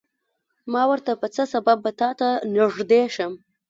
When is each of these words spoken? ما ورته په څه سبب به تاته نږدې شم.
ما 0.71 0.83
ورته 0.91 1.11
په 1.21 1.27
څه 1.35 1.43
سبب 1.53 1.77
به 1.83 1.91
تاته 1.99 2.27
نږدې 2.55 3.01
شم. 3.15 3.33